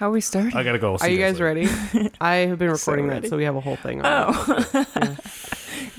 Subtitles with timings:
[0.00, 0.56] How are we starting?
[0.56, 0.96] I gotta go.
[0.98, 1.68] Are you guys ready?
[2.22, 4.00] I have been So recording that, so we have a whole thing.
[4.00, 5.16] On oh.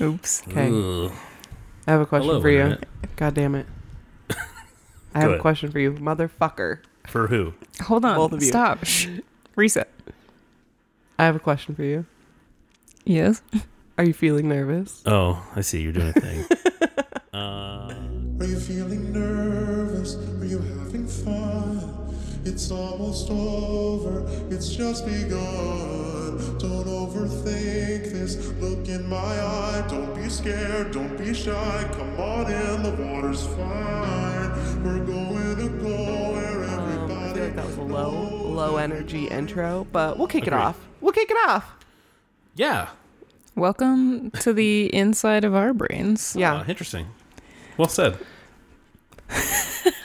[0.00, 0.42] Oops.
[0.48, 0.70] Okay.
[0.72, 1.12] Ugh.
[1.86, 2.62] I have a question Hello, for you.
[2.62, 2.88] Internet.
[3.14, 3.66] God damn it.
[5.14, 6.80] I have a question for you, motherfucker.
[7.06, 7.54] For who?
[7.82, 8.16] Hold on.
[8.16, 8.48] Both of you.
[8.48, 8.84] Stop.
[8.84, 9.06] Shh.
[9.54, 9.88] Reset.
[11.16, 12.04] I have a question for you.
[13.04, 13.40] Yes.
[13.98, 15.00] Are you feeling nervous?
[15.06, 15.80] Oh, I see.
[15.80, 16.44] You're doing a thing.
[17.32, 17.36] uh,
[18.40, 20.16] Are you feeling nervous?
[20.16, 21.71] Are you having fun?
[22.44, 26.38] It's almost over, it's just begun.
[26.58, 28.48] Don't overthink this.
[28.60, 29.84] Look in my eye.
[29.88, 31.88] Don't be scared, don't be shy.
[31.92, 34.82] Come on in, the water's fine.
[34.84, 37.32] We're going to go where Um, I everybody.
[37.34, 40.78] feel like that was a low, low energy intro, but we'll kick it off.
[41.00, 41.74] We'll kick it off.
[42.56, 42.88] yeah.
[43.54, 46.34] Welcome to the inside of our brains.
[46.34, 46.54] Yeah.
[46.54, 47.06] Uh, interesting.
[47.76, 48.16] Well said.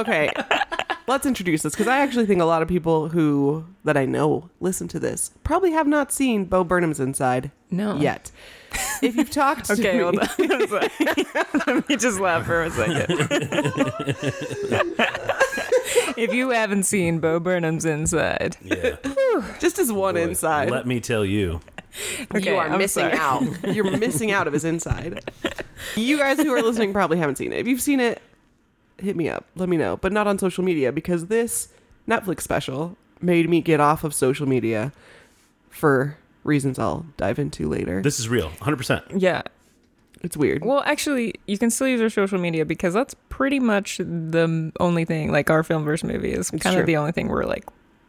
[0.00, 0.30] Okay.
[1.06, 4.48] Let's introduce this because I actually think a lot of people who that I know
[4.60, 7.96] listen to this probably have not seen Bo Burnham's Inside No.
[7.96, 8.30] yet.
[9.02, 10.28] If you've talked to Okay, me, hold on.
[11.66, 13.06] Let me just laugh for a second.
[16.16, 18.96] if you haven't seen Bo Burnham's Inside, Yeah.
[19.58, 21.60] just as one Boy, inside, Let me tell you.
[22.34, 23.14] Okay, you are I'm missing sorry.
[23.18, 23.74] out.
[23.74, 25.24] You're missing out of his inside.
[25.96, 27.58] You guys who are listening probably haven't seen it.
[27.58, 28.22] If you've seen it,
[29.02, 29.44] hit me up.
[29.56, 31.68] Let me know, but not on social media because this
[32.08, 34.92] Netflix special made me get off of social media
[35.68, 38.02] for reasons I'll dive into later.
[38.02, 38.50] This is real.
[38.60, 39.02] 100%.
[39.20, 39.42] yeah.
[40.22, 40.64] It's weird.
[40.66, 45.06] Well, actually, you can still use our social media because that's pretty much the only
[45.06, 45.32] thing.
[45.32, 46.80] Like our film versus movie is It's kind true.
[46.82, 47.64] of the only thing we're like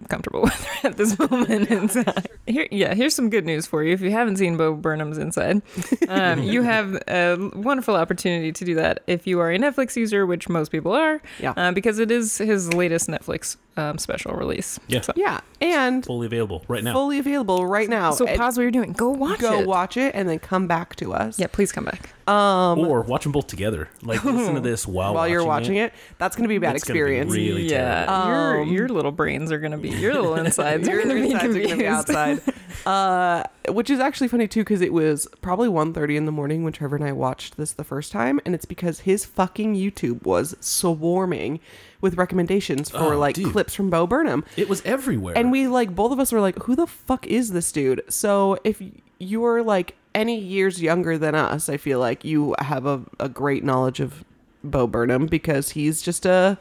[0.09, 2.23] comfortable with at this moment in time.
[2.47, 3.93] Here, yeah, here's some good news for you.
[3.93, 5.61] If you haven't seen Bo Burnham's Inside,
[6.07, 10.25] um, you have a wonderful opportunity to do that if you are a Netflix user,
[10.25, 11.53] which most people are, Yeah.
[11.57, 14.79] uh, because it is his latest Netflix um, special release.
[14.87, 15.01] Yeah.
[15.01, 16.93] So, yeah, and Fully available right now.
[16.93, 18.11] fully available right now.
[18.11, 18.91] so And pause what you're doing.
[18.93, 19.63] Go watch go it.
[19.63, 21.39] Go watch it and then come back to us.
[21.39, 22.09] Yeah, please come back.
[22.27, 23.89] Um, or watch them both together.
[24.03, 25.85] Like, listen to this while, while you're watching it.
[25.85, 27.33] it, that's going to be a bad It's gonna be experience.
[27.33, 28.65] Really yeah, terrible.
[28.71, 31.75] your your little brains are gonna be your little insides Your gonna insides are gonna
[31.77, 32.41] be outside.
[32.85, 36.73] Uh, which is actually funny too, because it was probably 1.30 in the morning when
[36.73, 40.55] Trevor and I watched this the first time, and it's because his fucking YouTube was
[40.59, 41.59] swarming
[42.01, 43.51] with recommendations for Oh, like dude.
[43.51, 45.37] clips from Bo Burnham, It was everywhere.
[45.37, 48.57] and we like both of us were like, "Who the fuck is this dude?" So
[48.63, 48.81] if
[49.19, 53.63] you're like any years younger than us, I feel like you have a, a great
[53.63, 54.23] knowledge of
[54.63, 56.57] Bo Burnham because he's just a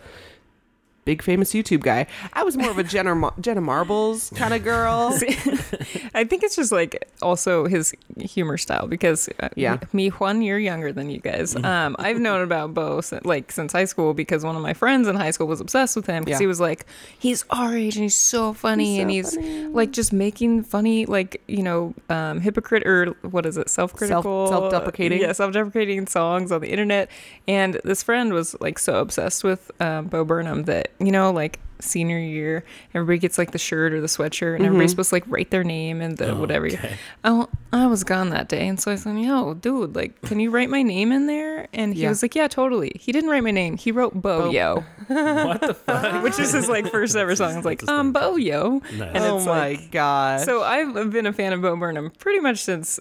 [1.05, 2.07] big famous YouTube guy.
[2.33, 5.13] I was more of a Jenna, Mar- Jenna Marbles kind of girl.
[5.13, 5.29] See,
[6.15, 9.79] I think it's just like also his humor style because uh, Yeah.
[9.93, 11.57] me one year younger than you guys.
[11.57, 15.09] Um, I've known about Bo since, like since high school because one of my friends
[15.09, 16.45] in high school was obsessed with him because Yeah.
[16.45, 16.87] he was like
[17.19, 19.65] he's our age and he's so funny He's so and he's funny.
[19.67, 24.49] like just making funny like you know um, hypocrite or what is it self critical
[24.49, 25.21] self-deprecating.
[25.21, 27.11] yeah self deprecating songs on the internet
[27.49, 31.59] and this friend was like so obsessed with um, Bo Burnham that you know like
[31.83, 32.63] senior year
[32.93, 35.65] everybody gets like the shirt or the sweatshirt and everybody's supposed to like write their
[35.65, 36.95] name and the whatever Okay.
[37.25, 40.51] Oh, I was gone that day, and so I said, "Yo, dude, like, can you
[40.51, 42.09] write my name in there?" And he Yeah.
[42.11, 44.51] was like, "Yeah, totally." He didn't write my name; he wrote Bo, Bo.
[44.51, 46.23] Yo, what the fuck?
[46.25, 47.57] which is his like first ever song.
[47.57, 48.13] It's like, That's his um.
[48.13, 48.83] Bo Yo.
[48.99, 49.15] Nice.
[49.15, 50.41] And oh it's my like- god!
[50.41, 52.99] So I've been a fan of Bo Burnham pretty much since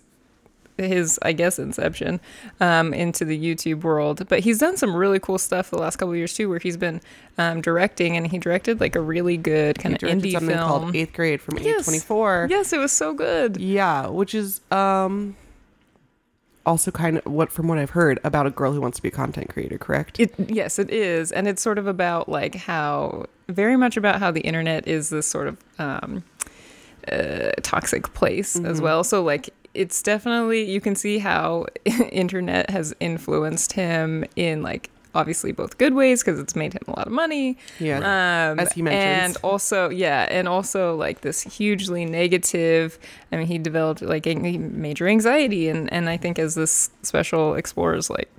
[0.88, 2.20] his, I guess, inception
[2.60, 4.28] um, into the YouTube world.
[4.30, 6.78] But he's done some really cool stuff the last couple of years too, where he's
[6.78, 7.02] been
[7.38, 10.68] um, directing, and he directed like a really good kind of indie something film.
[10.68, 11.88] called Eighth Grade from Yes.
[11.90, 12.50] A24.
[12.50, 13.58] yes, it was so good.
[13.58, 15.36] Yeah, which is um
[16.66, 19.08] also kind of what from what I've heard about a girl who wants to be
[19.08, 20.20] a content creator, correct?
[20.20, 24.30] It yes, it is, and it's sort of about like how very much about how
[24.32, 26.24] the internet is this sort of um,
[27.12, 28.66] uh, toxic place Mm-hmm.
[28.68, 29.04] as well.
[29.04, 31.66] So like it's definitely you can see how
[32.12, 36.92] internet has influenced him in like obviously both good ways because it's made him a
[36.92, 37.98] lot of money yeah.
[38.52, 39.36] um, As he mentions.
[39.36, 43.00] and also yeah, and also like this hugely negative.
[43.32, 48.10] I mean, he developed like major anxiety, and and I think as this special explores
[48.12, 48.30] like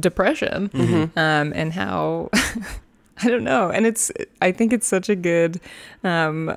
[0.00, 1.18] depression, Mm-hmm.
[1.18, 2.30] um, and how
[3.22, 4.10] I don't know, and it's
[4.40, 5.60] I think it's such a good.
[6.04, 6.56] Um,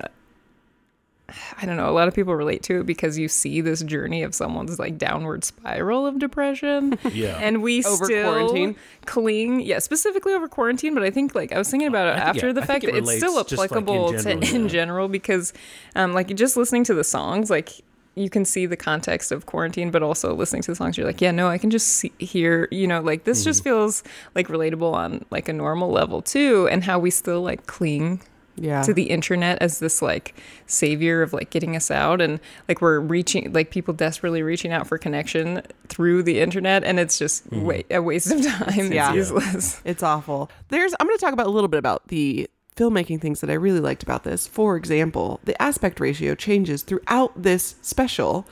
[1.60, 1.88] I don't know.
[1.88, 4.98] A lot of people relate to it because you see this journey of someone's like
[4.98, 7.38] downward spiral of depression, Yeah.
[7.40, 8.76] and we Over still quarantine?
[9.06, 12.24] cling yeah specifically over quarantine but i think like i was thinking about it think-
[12.26, 14.54] after yeah, the fact think that it's still relates just, like, in applicable general, to
[14.54, 15.52] in general because
[15.96, 17.70] um like just listening to the songs like
[18.14, 21.20] you can see the context of quarantine but also listening to the songs you're like
[21.20, 23.48] yeah no i can just see, hear you know like this Mm-hmm.
[23.48, 24.02] just feels
[24.36, 28.20] like relatable on like a normal level too and how we still like cling
[28.56, 28.82] Yeah.
[28.82, 30.34] to the internet as this like
[30.66, 32.38] savior of like getting us out and
[32.68, 37.18] like we're reaching like people desperately reaching out for connection through the internet and it's
[37.18, 37.64] just mm-hmm.
[37.64, 39.08] wa- a waste of time Yeah.
[39.08, 40.50] it's useless It's awful.
[40.68, 43.54] There's I'm going to talk about a little bit about the filmmaking things that I
[43.54, 44.46] really liked about this.
[44.46, 48.46] For example, the aspect ratio changes throughout this special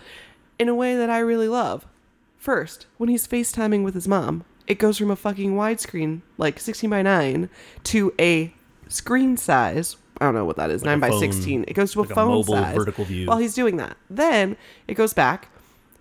[0.58, 1.86] in a way that I really love.
[2.38, 6.88] First, when he's FaceTiming with his mom, it goes from a fucking widescreen, like 16
[6.90, 7.48] by 9,
[7.84, 8.52] to a
[8.90, 9.96] screen size.
[10.20, 11.64] I don't know what that is, Like 9 a by phone- 16.
[11.66, 13.26] It goes to like a a phone mobile size vertical view.
[13.26, 13.96] while he's doing that.
[14.10, 14.56] Then
[14.86, 15.48] it goes back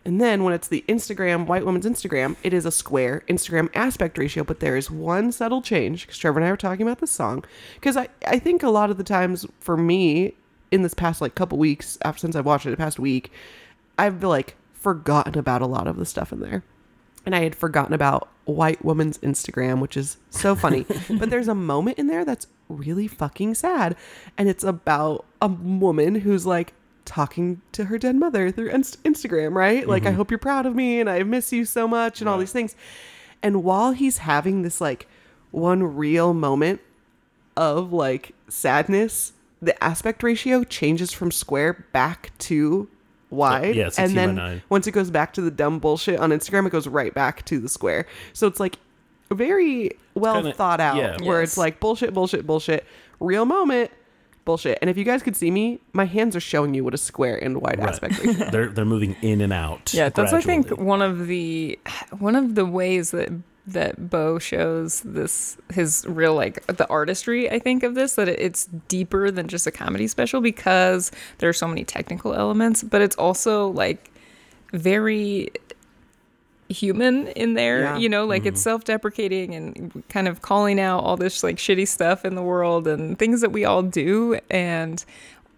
[0.06, 4.18] and then when it's the Instagram, white woman's Instagram, it is a square Instagram aspect
[4.18, 7.12] ratio, but there is one subtle change because Trevor and I were talking about this
[7.12, 7.44] song.
[7.76, 10.34] Because I, I think a lot of the times for me
[10.72, 13.32] in this past like couple weeks after since I've watched it the past week,
[13.98, 16.64] I've like forgotten about a lot of the stuff in there.
[17.26, 20.86] And I had forgotten about white woman's Instagram, which is so funny.
[21.10, 23.96] but there's a moment in there that's really fucking sad.
[24.38, 26.74] And it's about a woman who's like
[27.06, 29.88] talking to her dead mother through Inst- Instagram, right?
[29.88, 30.18] Like, I mm-hmm.
[30.18, 32.76] hope you're proud of me and I miss you so much and all these things.
[33.42, 35.08] And while he's having this like
[35.52, 36.82] one real moment
[37.58, 42.88] of like sadness, the aspect ratio changes from square back to
[43.30, 43.76] wide.
[43.76, 44.62] Yeah, 16 and by then 9.
[44.70, 47.60] once it goes back to the dumb bullshit on Instagram, it goes right back to
[47.60, 48.06] the square.
[48.34, 48.78] So it's like
[49.32, 51.18] very well kinda- thought out, yeah.
[51.24, 51.50] where Yes.
[51.52, 52.86] it's like bullshit, bullshit, bullshit,
[53.20, 53.92] real moment,
[54.46, 54.80] bullshit.
[54.82, 57.38] And if you guys could see me, my hands are showing you what a square
[57.38, 57.90] and wide Right.
[57.90, 58.50] aspect ratio.
[58.50, 59.94] they're they're moving in and out.
[59.94, 61.78] yeah that's i think one of the
[62.18, 63.30] one of the ways that
[63.74, 68.66] that bo shows this his real like the artistry i think of this that it's
[68.88, 73.16] deeper than just a comedy special because there are so many technical elements but it's
[73.16, 74.12] also like
[74.72, 75.50] very
[76.70, 77.98] human in there Yeah.
[77.98, 78.26] you know?
[78.26, 78.70] Like it's mm-hmm.
[78.70, 83.18] self-deprecating and kind of calling out all this like shitty stuff in the world and
[83.18, 85.04] things that we all do and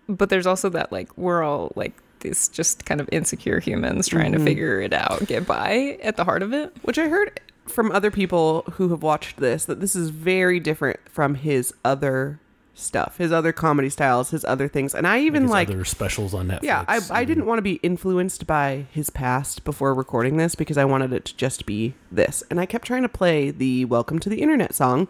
[0.08, 4.32] but there's also that like we're all like these just kind of insecure humans trying
[4.32, 4.48] to mm-hmm.
[4.48, 7.40] figure it out get by at the heart of it Which I heard
[7.72, 12.40] from other people who have watched this that this is very different from his other
[12.74, 14.96] stuff, his other comedy styles, his other things.
[14.96, 16.64] And I even His like other specials on Netflix.
[16.64, 20.78] Yeah, I, I didn't want to be influenced by his past before recording this because
[20.78, 22.44] I wanted it to just be this.
[22.50, 25.08] And I kept trying to play the Welcome to the Internet song,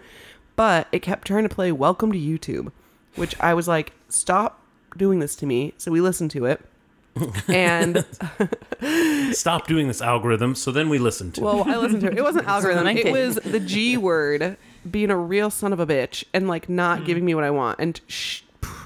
[0.56, 2.72] but it kept trying to play Welcome to YouTube,
[3.16, 4.62] which I was like, stop
[4.98, 5.74] doing this to me.
[5.78, 6.62] So we listened to it.
[7.48, 8.06] And
[9.36, 10.56] stop doing this algorithm.
[10.56, 11.42] So then we listened to.
[11.42, 11.44] it.
[11.44, 12.18] well, I listened to it.
[12.18, 12.88] It wasn't algorithm.
[12.88, 13.14] It 19.
[13.14, 14.58] was the G word
[14.90, 17.06] being a real son of a bitch and like not hmm.
[17.06, 17.80] giving me what I want.
[17.80, 18.42] And sh-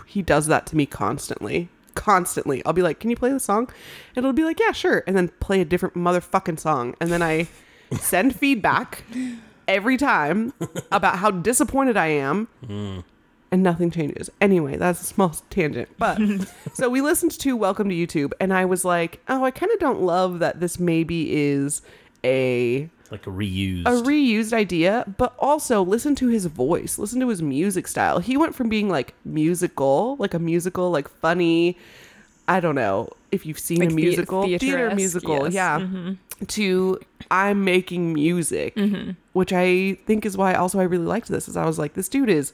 [0.05, 1.69] he does that to me constantly.
[1.93, 2.65] Constantly.
[2.65, 3.69] I'll be like, "Can you play the song?"
[4.15, 6.95] And it'll be like, "Yeah, sure." And then play a different motherfucking song.
[6.99, 7.47] And then I
[7.93, 9.03] send feedback
[9.67, 10.53] every time
[10.91, 12.47] about how disappointed I am.
[12.65, 12.99] Hmm.
[13.55, 14.29] And nothing changes.
[14.41, 15.87] Anyway, that's a small tangent.
[15.97, 16.19] But
[16.73, 19.79] so we listened to Welcome to YouTube, and I was like, oh, I kind of
[19.79, 21.81] don't love that this maybe is
[22.25, 23.85] a like a reused.
[23.85, 28.19] a reused idea, but also listen to his voice, listen to his music style.
[28.19, 31.77] He went from being like musical, like a musical, like funny.
[32.49, 35.81] I don't know if you've seen Like a musical, theater theater-esque, musical, yes.
[35.81, 36.07] Mm-hmm.
[36.09, 36.45] yeah.
[36.45, 36.99] To
[37.31, 38.77] I'm making music,
[39.31, 41.47] which I think is why also I really liked this.
[41.47, 42.51] Is I was like, this dude is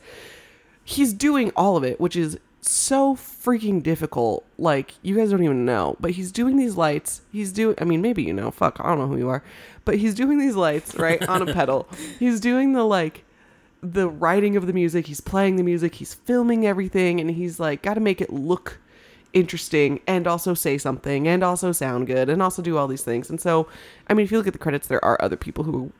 [0.84, 4.46] he's doing all of it, which is so freaking difficult.
[4.58, 7.22] Like you guys don't even know, but he's doing these lights.
[7.32, 7.76] He's doing.
[7.80, 8.52] I mean, maybe you know.
[8.52, 9.44] Fuck, I don't know who you are,
[9.86, 11.88] but he's doing these lights right on a pedal.
[12.20, 13.26] He's doing the like
[13.82, 15.08] the writing of the music.
[15.08, 15.96] He's playing the music.
[15.96, 18.80] He's filming everything, and he's like got to make it look
[19.34, 23.30] interesting and also say something and also sound good and also do all these things.
[23.30, 23.68] And so,
[24.08, 25.92] I mean, if you look at the credits, there are other people who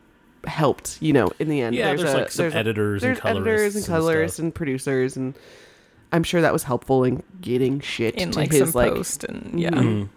[0.46, 0.98] helped.
[1.02, 3.26] You know, in the end, Yeah, there's, a- like, some there's a- editors and there's
[3.26, 4.44] editors and colorists and colorists stuff.
[4.44, 5.34] and producers and.
[6.14, 9.24] I'm sure that was helpful in getting shit in to like his some like post
[9.24, 10.10] and yeah Mhm.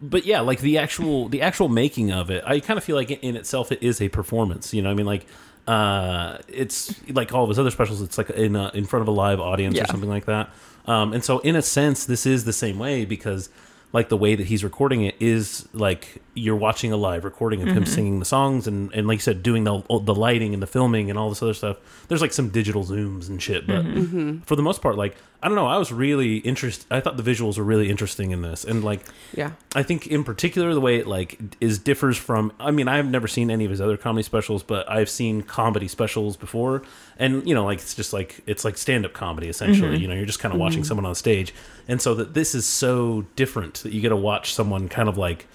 [0.00, 3.10] but yeah, like the actual the actual making of it, I kind of feel like
[3.10, 4.72] in itself it is a performance.
[4.72, 5.26] You know, I mean, like
[5.68, 8.00] uh, it's like all of his other specials.
[8.00, 10.48] It's like in a, in front of a live audience or something like that.
[10.86, 13.48] Um, and so, in a sense, this is the same way because
[13.92, 17.68] like the way that he's recording it is like you're watching a live recording of
[17.68, 17.84] him mm-hmm.
[17.84, 21.08] singing the songs and, and like you said doing the the lighting and the filming
[21.08, 21.78] and all this other stuff.
[22.08, 23.98] There's like some digital zooms and shit but mm-hmm.
[23.98, 24.38] Mm-hmm.
[24.40, 27.22] for the most part like i don't know i was really interested i thought the
[27.22, 29.00] visuals were really interesting in this and like
[29.34, 29.52] yeah.
[29.74, 33.28] I think in particular the way it like is differs from I mean I've never
[33.28, 36.82] seen any of his other comedy specials but I've seen comedy specials before
[37.18, 40.02] and you know like it's just like it's like stand-up comedy essentially mm-hmm.
[40.02, 40.88] you know you're just kind of watching mm-hmm.
[40.88, 41.54] someone on stage
[41.88, 45.18] and so that this is so different that you get to watch someone kind of
[45.18, 45.46] like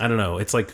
[0.00, 0.72] I don't know it's like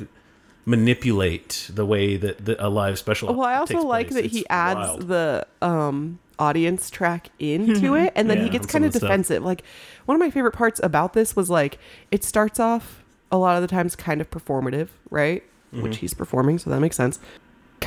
[0.65, 3.35] manipulate the way that the, a live special.
[3.35, 4.23] Well, I also takes like place.
[4.23, 5.09] that he adds wild.
[5.09, 9.09] the um audience track into it and then he gets kind of of the stuff.
[9.09, 9.45] defensive.
[9.45, 9.63] Like
[10.07, 11.79] one of my favorite parts about this was like
[12.11, 15.43] it starts off a lot of the times kind of performative, right?
[15.73, 15.83] Mm-hmm.
[15.83, 17.19] Which he's performing, so that makes sense.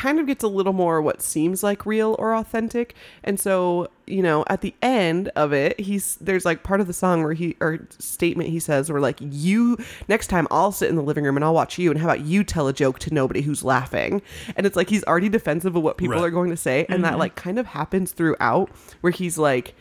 [0.01, 2.95] Kind of gets a little more what seems like real or authentic.
[3.23, 6.93] And so, you know, at the end of it, he's there's like part of the
[6.93, 9.77] song where he or statement he says where like you
[10.07, 12.21] next time I'll sit in the living room and I'll watch you and how about
[12.21, 14.23] you tell a joke to nobody who's laughing.
[14.55, 16.23] And it's like he's already defensive of what people Right.
[16.23, 19.75] are going to say and that like kind of happens throughout where he's like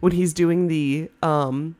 [0.00, 1.76] when he's doing the um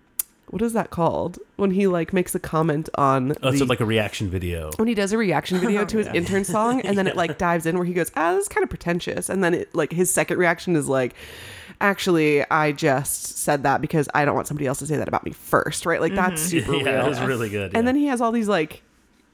[0.49, 1.39] what is that called?
[1.57, 4.71] When he like makes a comment on Oh, the, so like a reaction video.
[4.77, 7.67] when he does a reaction video to his intern song and then it like dives
[7.67, 10.13] in where he goes ah this is kind of pretentious and then it like his
[10.13, 11.15] second reaction is like
[11.81, 15.25] actually i just said that because i don't want somebody else to say that about
[15.25, 17.77] me first right like that's super yeah, real it was really good.
[17.77, 18.83] and then he has all these like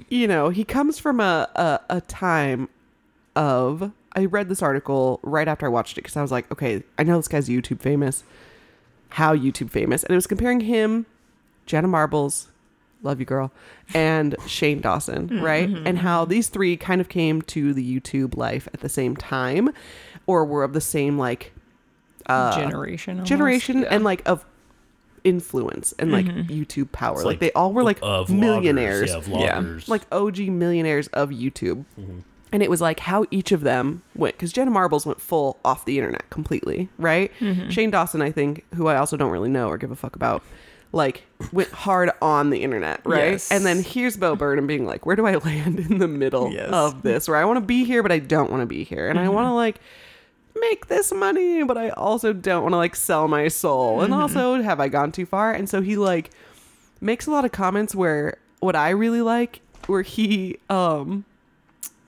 [0.09, 2.69] you know he comes from a a, a time
[3.37, 6.83] of i read this article right after i watched it because i was like okay
[6.99, 8.25] i know this guy's youtube famous
[9.13, 11.07] how youtube famous and it was comparing him
[11.67, 12.49] jenna marbles
[13.03, 13.53] love you girl
[13.95, 18.69] and shane dawson right and how these three kind of came to the youtube life
[18.73, 19.69] at the same time
[20.27, 21.53] or were of the same like
[22.27, 23.15] uh generation.
[23.15, 23.29] almost.
[23.29, 23.89] generation Yeah.
[23.91, 24.45] and like of
[25.25, 27.15] influence and like YouTube power.
[27.17, 29.79] It's Like, they all were like of millionaires, Vloggers, yeah, Yeah.
[29.87, 31.85] like OG millionaires of YouTube.
[31.99, 32.19] Mm-hmm.
[32.53, 35.87] And it was like how each of them went because Jenna Marbles went full off
[35.87, 37.33] the internet completely, right?
[37.41, 37.71] Mm-hmm.
[37.71, 40.43] Shane Dawson, I think, who I also don't really know or give a fuck about,
[40.93, 43.33] like went hard on the internet, right?
[43.33, 43.51] Yes.
[43.51, 46.71] And then here's Bo Burnham being like, where do I land in the middle Yes.
[46.71, 47.27] of this?
[47.27, 49.25] Where I want to be here, but I don't want to be here, and I
[49.25, 49.35] mm-hmm.
[49.35, 49.81] want to like
[50.55, 54.03] make this money, but I also don't want to like sell my soul.
[54.03, 54.21] And mm-hmm.
[54.21, 55.53] also, have I gone too far?
[55.53, 56.31] And so he like
[57.01, 61.25] makes a lot of comments where what I really like, where he um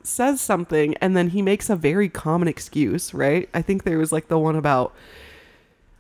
[0.06, 3.49] says something and then he makes a very common excuse, right?
[3.54, 4.94] I think there was like the one about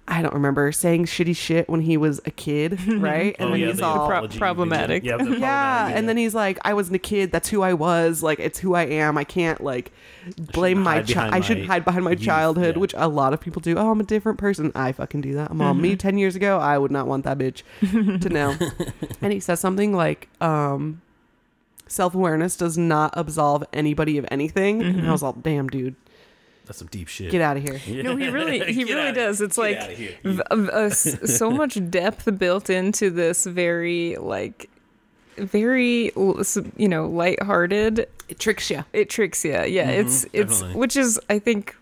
[0.06, 3.34] I don't remember saying shitty shit when he was a kid, right?
[3.38, 5.02] And oh, then yeah, he's the all pro- problematic.
[5.02, 7.32] Yeah, the yeah, problematic and then he's like, "I wasn't a kid.
[7.32, 8.22] That's who I was.
[8.22, 9.16] Like, it's who I am.
[9.16, 9.92] I can't like
[10.36, 11.32] blame my child.
[11.32, 12.80] I shouldn't hide behind my youth." childhood, Yeah.
[12.80, 13.78] which a lot of people do.
[13.78, 14.72] Oh, I'm a different person.
[14.74, 15.54] I fucking do that.
[15.54, 17.62] Mom, me ten years ago, I would not want that bitch
[18.20, 18.54] to know.
[19.22, 21.00] and he says something like, um,
[21.94, 25.94] "Self awareness does not absolve anybody of anything." And I was all, "Damn, dude,
[26.66, 27.30] that's some deep shit.
[27.30, 29.40] get out of here." No, he really, he Get really does.
[29.40, 34.68] It's get like outta v- uh, uh, so much depth built into this very like
[35.36, 36.10] very
[36.76, 38.06] you know lighthearted.
[38.28, 38.84] It tricks you.
[38.92, 39.52] It tricks you.
[39.52, 40.80] Yeah, it's it's definitely.
[40.80, 41.76] which is I think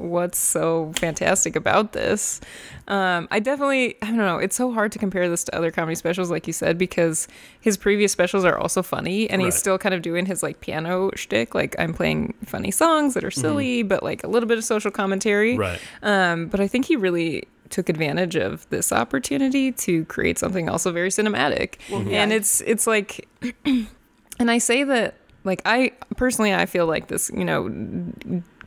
[0.00, 2.40] what's so fantastic about this.
[2.88, 4.38] Um, I definitely I don't know.
[4.38, 7.28] It's so hard to compare this to other comedy specials, like you said, because
[7.60, 11.10] his previous specials are also funny, and he's still kind of doing his like piano
[11.14, 11.54] shtick.
[11.54, 14.90] Like I'm playing funny songs that are silly, but like a little bit of social
[14.90, 15.56] commentary.
[15.56, 15.80] Right.
[16.02, 20.92] Um, but I think he really took advantage of this opportunity to create something also
[20.92, 21.76] very cinematic.
[22.12, 23.28] And it's it's like
[23.64, 25.14] and I say that
[25.44, 27.68] like I personally I feel like this, you know,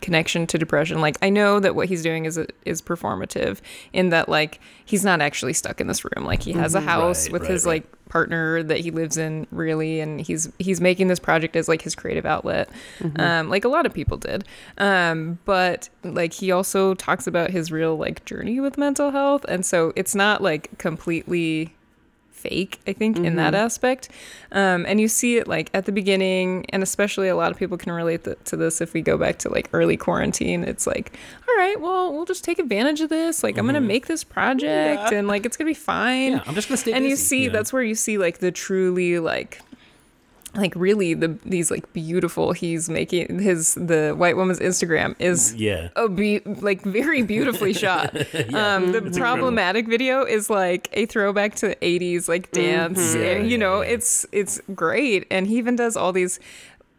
[0.04, 1.02] connection to depression.
[1.02, 3.60] Like I know that what he's doing is is performative
[3.94, 6.26] in that like he's not actually stuck in this room.
[6.26, 7.72] Like he has a house Right, with right, his right.
[7.84, 11.82] like partner that he lives in really and he's he's making this project as like
[11.82, 12.70] his creative outlet
[13.16, 14.44] um like a lot of people did
[14.78, 19.66] um but like he also talks about his real like journey with mental health and
[19.66, 21.74] so it's not like completely
[22.44, 24.10] fake i think in that aspect.
[24.52, 27.78] Um, and you see it like at the beginning and especially a lot of people
[27.78, 30.64] can relate th- to this if we go back to like early quarantine.
[30.64, 33.44] It's like all right well we'll just take advantage of this.
[33.44, 36.34] Like i'm gonna make this project and like it's gonna be fine.
[36.34, 37.54] Yeah, I'm just gonna stay and you see you know?
[37.54, 39.62] that's where you see like the truly like
[40.56, 45.90] like really the these like beautiful he's making his the white woman's instagram is Yeah.
[45.96, 48.16] a be like very beautifully shot.
[48.54, 53.16] um, the problematic video is like a throwback to 80s like dance.
[53.16, 53.90] Yeah, you yeah, know, yeah.
[53.94, 56.40] it's it's great, and he even does all these.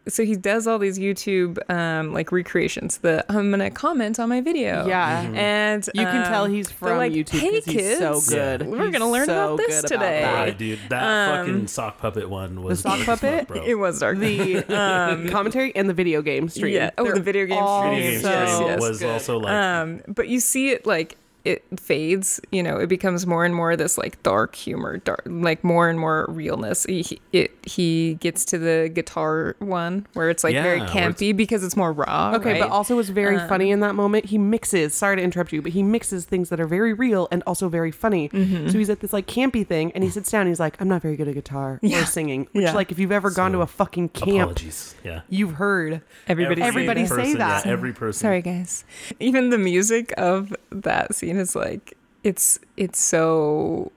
[0.07, 2.97] So he does all these YouTube um, like recreations.
[2.97, 4.85] The I'm gonna comment on my video.
[4.85, 5.21] Yeah.
[5.33, 8.67] and You can um, tell he's from like, YouTube "Hey, because he's so kids, good.
[8.67, 10.33] We're He's gonna learn so about this good today." that.
[10.33, 10.79] Right, dude.
[10.89, 13.47] That Um, fucking sock puppet one was the sock dark as fuck, puppet?
[13.47, 13.63] bro.
[13.65, 14.19] It was dark.
[14.19, 16.73] the um, commentary and the video game stream.
[16.75, 16.91] Yeah.
[16.99, 17.95] Oh, the They're video game all stream.
[17.95, 18.79] Video game Yes, stream yes.
[18.81, 19.09] was good.
[19.09, 23.45] also like um, but you see it like it fades, you know, it becomes more
[23.45, 26.83] and more this like dark humor, dark, like more and more realness.
[26.85, 31.09] He, he- it he gets to the guitar one where it's like very Yeah, where
[31.09, 32.33] it's- campy because it's more raw.
[32.35, 32.61] Okay, right?
[32.61, 34.25] but also was very Um, funny in that moment.
[34.25, 34.93] He mixes.
[34.95, 37.91] Sorry to interrupt you, but he mixes things that are very real and also very
[37.91, 38.29] funny.
[38.29, 38.69] Mm-hmm.
[38.69, 40.41] So he's at this like campy thing, and he sits down.
[40.41, 42.01] and He's like, "I'm not very good at guitar Yeah.
[42.01, 42.73] or singing." Which, Yeah.
[42.73, 44.95] like, if you've ever gone So, to a fucking camp, Apologies.
[45.03, 45.21] Yeah.
[45.29, 46.01] you've heard.
[46.27, 47.09] everybody, say Everybody that.
[47.09, 47.65] say person, that.
[47.65, 48.19] Yeah, every person.
[48.19, 48.83] Sorry, guys.
[49.19, 53.91] Even the music of that scene is like it's it's so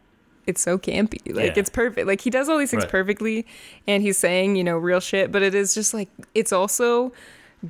[0.46, 1.34] it's so campy.
[1.34, 1.60] Like Yeah.
[1.60, 2.06] it's perfect.
[2.06, 2.90] Like he does all these things Right.
[2.90, 3.46] perfectly,
[3.86, 7.12] and he's saying you know real shit, but it is just like it's also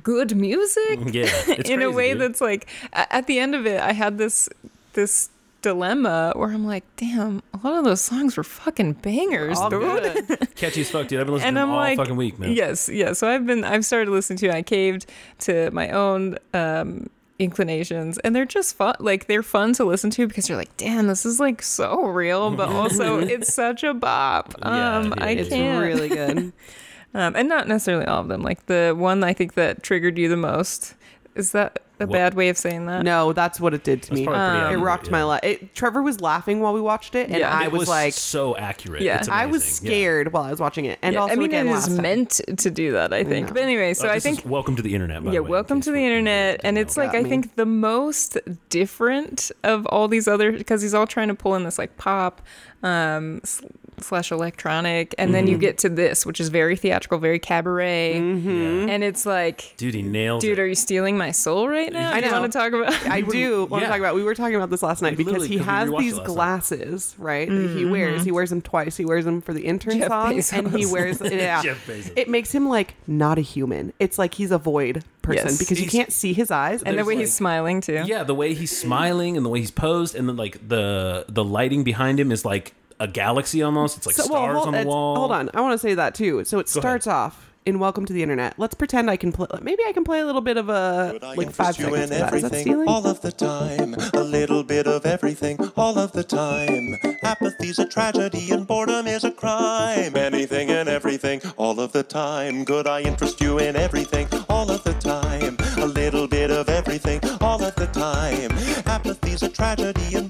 [0.03, 1.27] good music Yeah.
[1.47, 2.21] It's in a way dude.
[2.21, 4.49] that's like at the end of it, I had this
[4.93, 5.29] this
[5.61, 10.37] dilemma where I'm like, damn, a lot of those songs were fucking bangers, All dude.
[10.55, 11.19] catchy as fuck, dude.
[11.19, 12.53] I've been listening and to I'm them all like, fucking week, man.
[12.53, 13.11] yes, yeah.
[13.11, 14.55] So I've been, I've started listening to.
[14.55, 15.05] I caved
[15.39, 17.09] to my own um,
[17.39, 18.95] inclinations, and they're just fun.
[18.99, 22.51] Like they're fun to listen to because you're like, damn, this is like so real,
[22.51, 24.53] but also it's such a bop.
[24.59, 25.39] Yeah, Um, yeah, I yeah.
[25.41, 25.83] It's can't.
[25.83, 26.53] really good.
[27.11, 28.43] Um, and not necessarily all of them.
[28.43, 30.93] Like the one I think that triggered you the most.
[31.33, 32.13] Is that a What?
[32.13, 33.03] bad way of saying that?
[33.03, 34.27] no, that's what it did to That's me.
[34.27, 35.11] Um, It rocked yeah.
[35.11, 35.59] my life.
[35.73, 37.53] Trevor was laughing while we watched it, and Yeah.
[37.57, 39.01] I It was, like, so accurate.
[39.01, 39.17] Yeah.
[39.19, 39.85] It's I was amazing.
[39.85, 39.91] Yeah.
[39.91, 41.95] scared while I was watching it, and Yeah, also I mean, again it last is
[41.95, 42.01] time.
[42.03, 43.47] meant to do that, I think.
[43.47, 43.53] know.
[43.53, 45.23] But anyway, Uh, so I think welcome to the internet.
[45.23, 47.29] By yeah, way, welcome to the internet, and it's like I me.
[47.29, 48.37] think the most
[48.69, 52.41] different of all these other because he's all trying to pull in this like pop
[52.83, 53.61] um s-
[54.03, 55.61] slash electronic, and then you Mm-hmm.
[55.61, 58.89] get to this, which is very theatrical, very cabaret, Mm-hmm.
[58.89, 59.73] and it's like.
[59.77, 60.61] dude, he nails Dude, it.
[60.61, 62.11] are you stealing my soul right now?
[62.11, 62.93] I Do you want to talk about?
[63.07, 63.89] I do want to yeah.
[63.89, 64.15] talk about.
[64.15, 66.13] We were talking about this last night We because literally- he 'cause we has these
[66.13, 66.33] it last night.
[66.35, 67.49] glasses, right?
[67.49, 68.23] That he wears.
[68.23, 68.97] He wears them twice.
[68.97, 69.99] He wears them for the intern Mm-hmm.
[70.01, 71.19] Jeff song, and he wears.
[71.29, 72.11] Yeah, Jeff Bezos.
[72.15, 73.93] it makes him like not a human.
[73.99, 75.59] It's like he's a void person Yes.
[75.59, 76.81] because you can't see his eyes.
[76.83, 78.03] and the way like- he's smiling too.
[78.05, 81.43] Yeah, the way he's smiling and the way he's posed, and then like the the
[81.43, 83.97] lighting behind him is like a galaxy almost.
[83.97, 85.15] It's like So- well, stars hold, on the wall.
[85.15, 86.43] Hold on, I want to say that too.
[86.45, 89.47] So it Go starts off in "Welcome to the Internet." Let's pretend I can play.
[89.61, 91.97] Maybe I can play a little bit of a Could I like five you seconds
[91.97, 92.15] in of that.
[92.15, 92.87] Is that everything stealing?
[92.87, 93.95] all of the time?
[94.13, 96.97] A little bit of everything all of the time.
[97.23, 100.15] Apathy's a tragedy and boredom is a crime.
[100.15, 102.65] Anything and everything all of the time.
[102.65, 105.57] Could I interest you in everything all of the time?
[105.77, 108.51] A little bit of everything all of the time.
[108.85, 110.28] Apathy's a tragedy and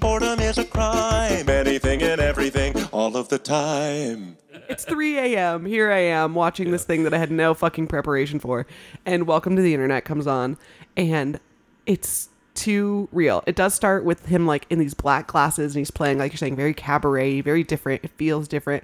[3.30, 4.38] the time.
[4.68, 5.66] It's 3 a.m.
[5.66, 8.66] Here I am watching this thing that I had no fucking preparation for.
[9.06, 10.58] And Welcome to the Internet comes on.
[10.98, 11.40] And
[11.86, 13.44] it's too real.
[13.48, 16.38] It does start with him like in these black glasses and he's playing, like you're
[16.38, 18.04] saying, very cabaret, very different.
[18.04, 18.84] It feels different.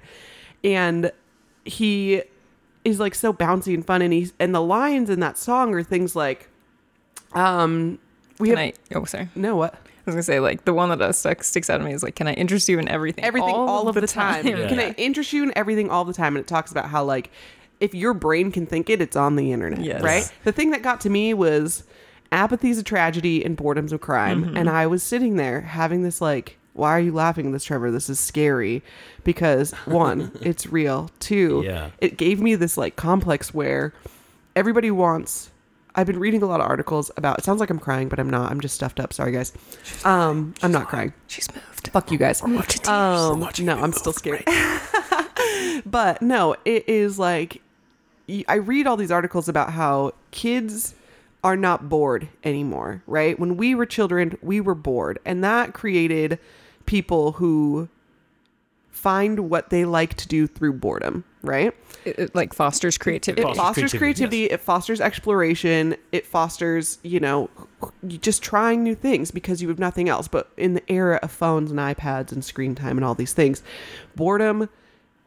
[0.64, 1.10] And
[1.64, 2.22] he
[2.84, 4.02] is like so bouncy and fun.
[4.02, 6.48] And he's, and the lines in that song are things like,
[7.32, 7.98] um,
[8.38, 8.94] we Can have, I?
[8.94, 9.28] Oh, sorry.
[9.34, 9.74] no, what?
[10.06, 12.02] I was gonna say like the one that uh, stuck sticks out to me is
[12.02, 13.24] like, can I interest you in everything?
[13.24, 14.46] everything all, of the, time.
[14.46, 14.68] Yeah.
[14.68, 16.36] Can I interest you in everything all the time?
[16.36, 17.30] And it talks about how like
[17.80, 20.02] if your brain can think it, it's on the internet, Yes.
[20.02, 20.32] right?
[20.44, 21.82] The thing that got to me was
[22.32, 24.56] apathy's a tragedy and boredom's a crime, Mm-hmm.
[24.56, 26.58] and I was sitting there having this like.
[26.72, 27.90] Why are you laughing at this, Trevor?
[27.90, 28.82] This is scary
[29.24, 31.10] because one, it's real.
[31.20, 31.88] Two, Yeah.
[32.02, 33.94] it gave me this like complex where
[34.54, 35.50] everybody wants.
[35.96, 37.38] I've been reading a lot of articles about.
[37.38, 38.50] It sounds like I'm crying, but I'm not.
[38.50, 39.12] I'm just stuffed up.
[39.12, 39.52] Sorry, guys.
[40.04, 41.14] Um, I'm not crying.
[41.26, 41.88] She's moved.
[41.88, 42.46] Fuck you guys.
[42.46, 42.88] moved to tears.
[42.88, 44.44] Um, watching no, I'm still scared.
[44.46, 47.62] right but no, it is like
[48.48, 50.94] I read all these articles about how kids
[51.44, 53.38] are not bored anymore, right?
[53.38, 56.38] When we were children, we were bored, and that created
[56.86, 57.88] people who
[58.90, 61.74] find what they like to do through boredom, right?
[62.04, 63.42] It, it, like fosters creativity.
[63.42, 64.44] It fosters fosters creativity, creativity.
[64.54, 65.96] It fosters exploration.
[66.12, 67.50] It fosters, you know,
[68.06, 70.28] just trying new things because you have nothing else.
[70.28, 73.62] But in the era of phones and iPads and screen time and all these things,
[74.14, 74.68] boredom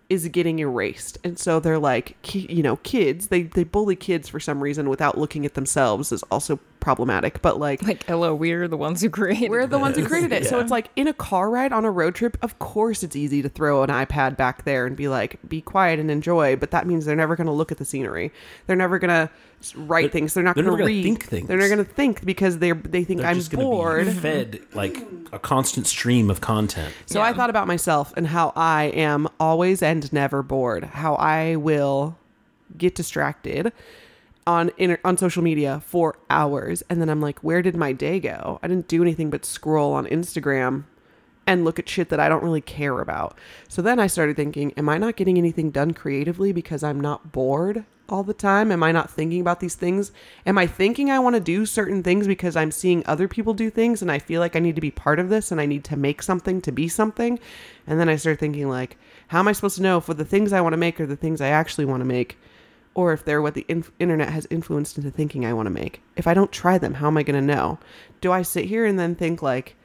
[0.10, 1.19] is getting erased.
[1.23, 5.17] And so they're like, you know, kids, they, they bully kids for some reason without
[5.17, 7.41] looking at themselves is also problematic.
[7.41, 9.49] But like, like, hello, we're the ones who created.
[9.49, 10.45] we're the ones who created it.
[10.45, 13.41] So it's like in a car ride on a road trip, of course it's easy
[13.41, 16.55] to throw an iPad back there and be like, be quiet and enjoy.
[16.55, 18.31] But that means they're never going to look at the scenery.
[18.67, 19.29] They're never going to
[19.75, 20.33] write They're- things.
[20.33, 21.03] They're not going to read.
[21.03, 21.47] think things.
[21.47, 24.05] They're not going to think because they're they think They're I'm just gonna bored.
[24.05, 26.93] be fed like a constant stream of content.
[27.07, 30.85] So I thought about myself and how I am always and never bored.
[30.85, 32.17] How I will
[32.77, 33.73] get distracted
[34.47, 38.19] on inter- on social media for hours, and then I'm like, where did my day
[38.19, 38.60] go?
[38.63, 40.86] I didn't do anything but scroll on Instagram
[41.49, 43.36] and look at shit that I don't really care about.
[43.67, 47.32] So then I started thinking, am I not getting anything done creatively because I'm not
[47.32, 48.71] bored all the time?
[48.71, 50.12] Am I not thinking about these things?
[50.45, 53.71] Am I thinking I want to do certain things because I'm seeing other people do
[53.71, 55.84] things and I feel like I need to be part of this and I need
[55.86, 57.39] to make something to be something?
[57.88, 58.97] And then I started thinking like,
[59.30, 61.15] how am I supposed to know if the things I want to make are the
[61.15, 62.38] things I actually want to make?
[62.99, 66.01] Or if they're what the inf- internet has influenced into thinking I want to make.
[66.17, 67.79] If I don't try them, how am I going to know?
[68.19, 69.77] Do I sit here and then think like,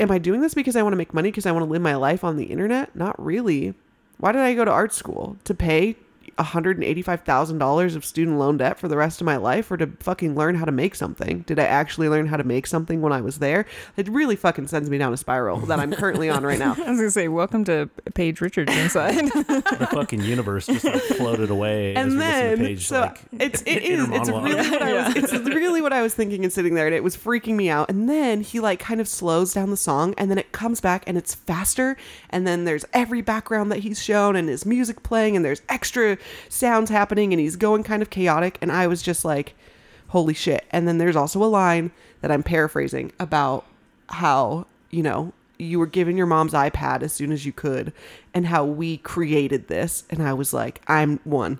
[0.00, 1.80] am I doing this because I want to make money because I want to live
[1.80, 2.96] my life on the internet?
[2.96, 3.72] Not really.
[4.18, 5.36] Why did I go to art school?
[5.44, 5.94] To pay
[6.38, 10.54] $185,000 of student loan debt for the rest of my life or to fucking learn
[10.54, 11.40] how to make something?
[11.40, 13.64] Did I actually learn how to make something when I was there?
[13.96, 16.72] It really fucking sends me down a spiral that I'm currently on right now.
[16.78, 19.14] I was gonna say, welcome to Paige Richards inside.
[19.32, 23.62] the fucking universe just like floated away and we then to Paige, so like, it's
[23.62, 26.52] it inner is it's really what I was it's really what I was thinking and
[26.52, 29.54] sitting there and it was freaking me out and then he like kind of slows
[29.54, 31.96] down the song and then it comes back and it's faster
[32.30, 36.18] and then there's every background that he's shown and his music playing and there's extra
[36.48, 39.54] sounds happening and he's going kind of chaotic and I was just like
[40.08, 43.64] holy shit and then there's also a line that I'm paraphrasing about
[44.10, 47.92] how you know you were given your mom's iPad as soon as you could
[48.34, 51.58] and how we created this and I was like I'm one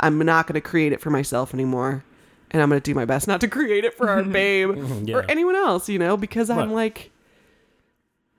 [0.00, 2.02] I'm not going to create it for myself anymore.
[2.50, 5.16] And I'm going to do my best not to create it for our babe Yeah.
[5.16, 6.68] or anyone else, you know, because I'm Right.
[6.68, 7.10] like,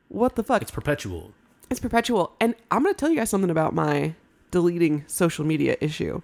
[0.10, 0.62] what the fuck?
[0.62, 1.32] it's perpetual.
[1.70, 2.34] It's perpetual.
[2.40, 4.14] And I'm going to tell you guys something about my
[4.54, 6.22] deleting social media issue.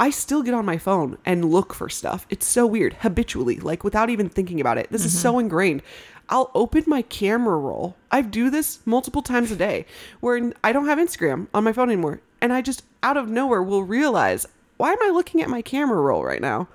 [0.00, 2.26] I still get on my phone and look for stuff.
[2.28, 4.88] It's so weird, habitually, like without even thinking about it.
[4.90, 5.40] This is so mm-hmm.
[5.40, 5.82] ingrained.
[6.28, 7.96] I'll open my camera roll.
[8.10, 9.86] I do this multiple times a day
[10.20, 12.20] where I don't have Instagram on my phone anymore.
[12.40, 16.00] And I just out of nowhere will realize, why am I looking at my camera
[16.00, 16.68] roll right now?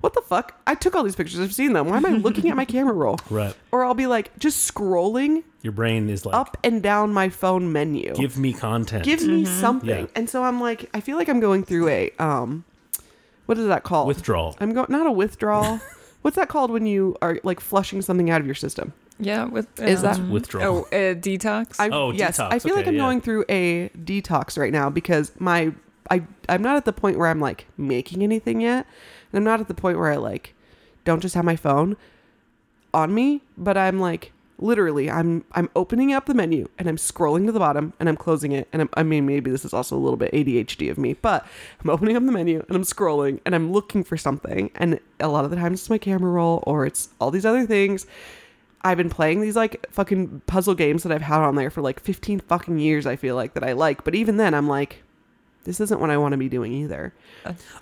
[0.00, 0.58] What the fuck?
[0.66, 1.40] I took all these pictures.
[1.40, 1.88] I've seen them.
[1.88, 3.18] Why am I looking at my camera roll?
[3.28, 3.54] Right.
[3.70, 7.70] Or I'll be like just scrolling Your brain is like, up and down my phone
[7.72, 9.04] menu give me content.
[9.04, 10.06] give me something Yeah.
[10.14, 12.64] and so i'm like i feel like i'm going through a um
[13.46, 14.56] what is that called Withdrawal.
[14.60, 15.80] i'm going not a withdrawal
[16.22, 19.66] what's that called when you are like flushing something out of your system yeah, with
[19.78, 20.86] Is that- um, Withdrawal.
[20.90, 21.76] Oh, uh, detox.
[21.78, 22.52] I'm, Oh, yes detox.
[22.54, 23.02] i feel like Okay, i'm yeah.
[23.02, 25.72] going through a detox right now because my
[26.10, 29.60] i i'm not at the point where i'm like making anything yet and i'm not
[29.60, 30.54] at the point where i like
[31.04, 31.96] don't just have my phone
[32.92, 37.46] on me but i'm like literally i'm i'm opening up the menu and i'm scrolling
[37.46, 38.68] to the bottom and i'm closing it.
[38.72, 41.46] And I'm, i mean maybe this is also a little bit adhd of me but
[41.82, 44.70] i'm opening up the menu and i'm scrolling and i'm looking for something.
[44.74, 47.66] And a lot of the times it's my camera roll or it's all these other
[47.66, 48.06] things.
[48.82, 52.00] I've been playing these like fucking puzzle games that I've had on there for like
[52.00, 54.04] 15 fucking years, I feel like that I like.
[54.04, 55.02] But even then, I'm like,
[55.64, 57.12] this isn't what I want to be doing either.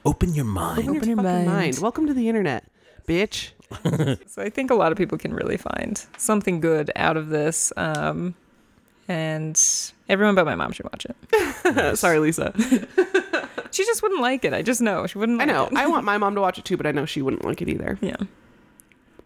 [0.05, 0.89] Open your mind.
[0.89, 1.79] Open your fucking mind.
[1.81, 2.65] Welcome to the internet,
[3.07, 3.51] bitch.
[4.29, 7.71] So I think a lot of people can really find something good out of this.
[7.77, 8.35] Um,
[9.09, 9.61] and
[10.09, 11.97] everyone but my mom should watch it.
[11.99, 12.55] Sorry, Lisa.
[13.71, 14.55] She just wouldn't like it.
[14.55, 15.43] I just know she wouldn't.
[15.43, 15.67] I Like know.
[15.67, 15.75] It.
[15.75, 17.69] I want my mom to watch it too, but I know she wouldn't like it
[17.69, 17.99] either.
[18.01, 18.17] Yeah.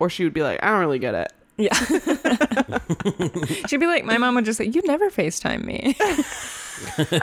[0.00, 1.32] Or she would be like, I don't really get it.
[1.58, 1.74] Yeah.
[3.66, 5.96] She'd be like, my mom would just say, "You never Facetime me."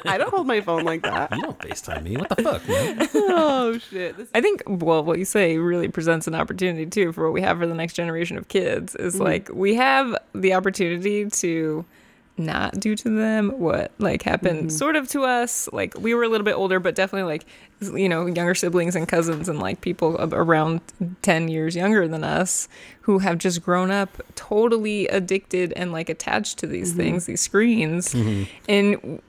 [0.06, 1.32] I don't hold my phone like that.
[1.36, 2.16] You don't FaceTime me.
[2.16, 3.10] What the fuck, man?
[3.14, 4.16] oh, shit.
[4.16, 7.42] This- I think well, what you say really presents an opportunity too for what we
[7.42, 8.96] have for the next generation of kids.
[8.96, 9.24] Is Mm-hmm.
[9.24, 11.84] like we have the opportunity to
[12.40, 14.70] not do to them what like happened Mm-hmm.
[14.70, 15.70] sort of to us.
[15.74, 17.46] Like we were a little bit older, but definitely like
[17.94, 20.82] you know younger siblings and cousins and like people around
[21.22, 22.68] ten years younger than us
[23.02, 26.98] who have just grown up totally addicted and like attached to these Mm-hmm.
[27.00, 28.14] things, these screens,
[28.68, 29.22] and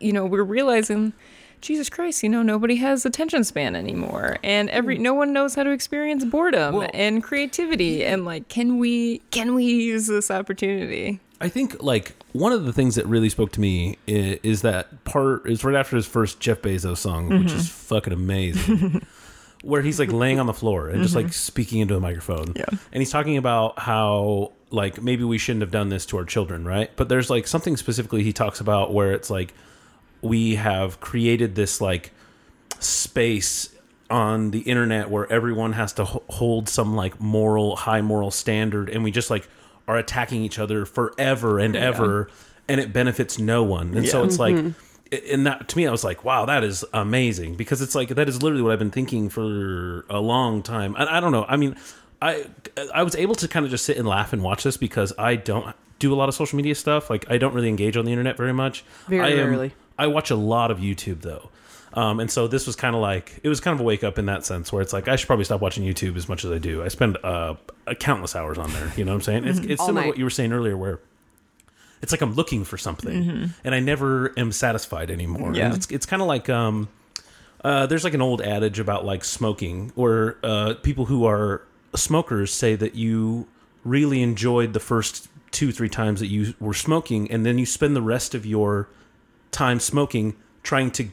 [0.00, 1.12] you know we're realizing
[1.60, 5.62] jesus christ you know nobody has attention span anymore and every no one knows how
[5.62, 11.48] to experience boredom and creativity and like can we can we use this opportunity I
[11.48, 15.48] think like one of the things that really spoke to me is, is that part
[15.48, 17.94] is right after his first Jeff Bezos song, which is mm-hmm.
[17.94, 19.06] fucking amazing.
[19.64, 21.32] where he's like laying on the floor and just like mm-hmm.
[21.32, 22.52] speaking into a microphone.
[22.54, 22.66] Yeah.
[22.68, 26.66] And he's talking about how like maybe we shouldn't have done this to our children,
[26.66, 26.90] right?
[26.96, 29.54] But there's like something specifically he talks about where it's like
[30.20, 32.12] we have created this like
[32.78, 33.70] space
[34.10, 38.90] on the internet where everyone has to ho- hold some like moral high moral standard
[38.90, 39.48] and we just like
[39.86, 42.28] are attacking each other forever and ever
[42.68, 43.94] and it benefits no one.
[43.94, 45.32] And so it's like mm-hmm.
[45.32, 47.56] and that to me i was like wow that is amazing.
[47.56, 50.94] Because it's like that is literally what i've been thinking for a long time.
[50.98, 51.44] And i don't know.
[51.48, 51.76] I mean
[52.22, 52.46] i
[52.94, 55.36] i was able to kind of just sit and laugh and watch this because i
[55.36, 57.10] don't do a lot of social media stuff.
[57.10, 58.84] Like i don't really engage on the internet very much.
[59.08, 59.74] Very I am, rarely.
[59.98, 61.50] I watch a lot of YouTube though.
[61.94, 64.18] Um, and so this was kind of like it was kind of a wake up
[64.18, 66.50] in that sense where it's like I should probably stop watching YouTube as much as
[66.50, 66.82] I do.
[66.82, 67.54] I spend uh,
[68.00, 68.92] countless hours on there.
[68.96, 69.44] You know what I'm saying?
[69.44, 71.00] It's, it's All similar to what you were saying earlier, where
[72.02, 75.54] it's like I'm looking for something and I never am satisfied anymore.
[75.54, 75.66] Yeah.
[75.66, 76.88] And it's it's kind of like um,
[77.62, 81.62] uh, there's like an old adage about like smoking, where uh, people who are
[81.94, 83.46] smokers say that you
[83.84, 87.94] really enjoyed the first two three times that you were smoking, and then you spend
[87.94, 88.88] the rest of your
[89.52, 91.08] time smoking trying to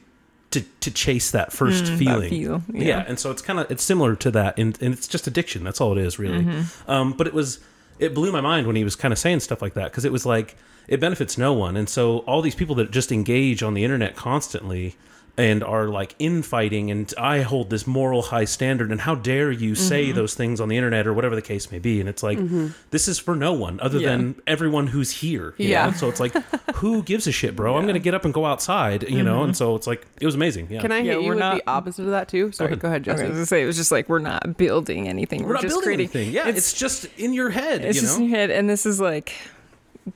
[0.51, 2.29] to, to chase that first feeling.
[2.29, 2.83] feel, yeah.
[2.83, 3.05] yeah.
[3.07, 5.63] and so it's kind of it's similar to that, and, and it's just addiction.
[5.63, 6.45] That's all it is, really.
[6.87, 7.59] Um, but it was
[7.99, 10.11] it blew my mind when he was kind of saying stuff like that because it
[10.11, 10.55] was like
[10.87, 14.15] it benefits no one, and so all these people that just engage on the internet
[14.15, 14.95] constantly
[15.41, 19.73] and are like infighting and I hold this moral high standard and how dare you
[19.73, 20.15] say mm-hmm.
[20.15, 22.67] those things on the internet or whatever the case may be and it's like mm-hmm.
[22.91, 24.09] this is for no one other Yeah.
[24.11, 25.87] than everyone who's here you Yeah.
[25.87, 25.91] know?
[25.93, 26.33] so it's like
[26.75, 29.53] who gives a shit bro I'm gonna get up and go outside you know and
[29.53, 29.57] mm-hmm.
[29.57, 31.55] so it's like it was amazing yeah Can I Yeah, hit you we're with not-
[31.55, 32.51] the opposite of that too?
[32.51, 35.41] Sorry, go ahead, I was gonna say it was just like we're not building anything.
[35.41, 36.15] We're, we're not just building creating.
[36.15, 38.85] anything yeah it's, just in your head It's you just in your head, and this
[38.85, 39.33] is like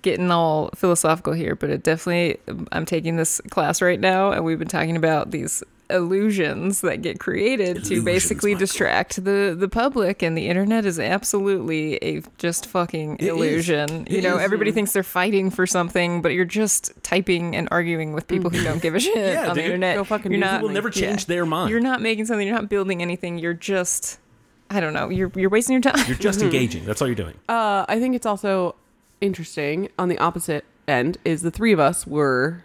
[0.01, 2.37] getting all philosophical here, but it definitely.
[2.71, 7.19] I'm taking this class right now, and we've been talking about these illusions that get
[7.19, 8.59] created to basically Michael.
[8.65, 13.27] distract the the public and the internet is absolutely a just fucking It is.
[13.29, 14.07] illusion.
[14.09, 14.43] You know is.
[14.43, 18.63] everybody thinks they're fighting for something but you're just typing and arguing with people who
[18.63, 19.95] don't give a shit Yeah, on the internet.
[19.97, 21.69] Go fucking you're do not People never change their mind.
[21.69, 24.19] You're not making something you're not building anything you're just
[24.71, 26.03] i don't know you're you're wasting your time.
[26.07, 26.83] You're just engaging.
[26.85, 27.35] That's all you're doing.
[27.47, 28.73] Uh, I think it's also
[29.21, 32.63] interesting on the opposite end is the three of us were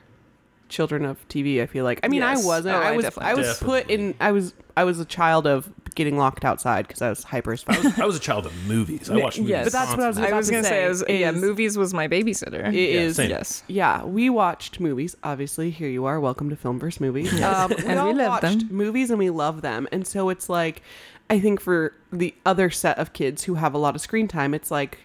[0.68, 1.60] children of TV.
[1.62, 2.00] I feel like.
[2.02, 2.44] I mean, Yes.
[2.44, 2.76] I wasn't.
[2.76, 3.04] Oh, I I was.
[3.04, 4.14] definitely- I was put in.
[4.20, 4.54] I was.
[4.76, 7.98] I was a child of getting locked outside because I was hyper as fuck.
[7.98, 9.64] I was a child of movies I watched movies Yes.
[9.66, 10.18] But that's what I was.
[10.18, 12.68] I was gonna say, say I was, yeah, movies was my babysitter.
[12.68, 13.30] It Yeah, is- same.
[13.30, 13.62] yes.
[13.66, 15.16] Yeah, we watched movies.
[15.24, 16.20] Obviously, here you are.
[16.20, 17.00] Welcome to Film vs.
[17.00, 17.32] Movies.
[17.42, 18.68] Um, we And all we love watched them.
[18.70, 19.88] movies and we love them.
[19.90, 20.82] And so it's like,
[21.28, 24.54] I think for the other set of kids who have a lot of screen time,
[24.54, 25.00] it's like,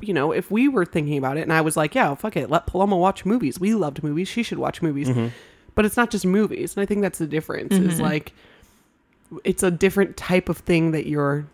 [0.00, 2.50] you know, if we were thinking about it and I was like, yeah, fuck it,
[2.50, 3.58] let Paloma watch movies.
[3.60, 4.28] We loved movies.
[4.28, 5.08] She should watch movies.
[5.08, 5.28] Mm-hmm.
[5.74, 6.76] But it's not just movies.
[6.76, 7.72] And I think that's the difference.
[7.74, 8.32] Is like,
[9.44, 11.46] it's a different type of thing that you're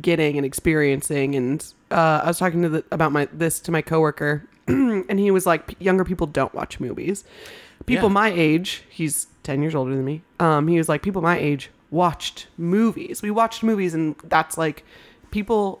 [0.00, 3.80] getting and experiencing and uh, i was talking to the, about my this to my
[3.80, 7.22] coworker and he was like younger people don't watch movies
[7.86, 8.12] people Yeah.
[8.14, 11.70] my age he's 10 years older than me um, he was like people my age
[11.92, 14.82] watched movies we watched movies and that's like
[15.30, 15.80] people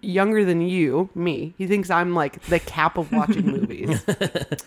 [0.00, 4.00] younger than you me he thinks i'm like the cap of watching movies